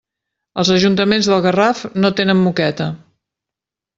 [0.61, 2.87] Els ajuntaments del Garraf no tenen moqueta.